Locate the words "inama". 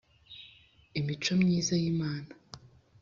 1.91-2.33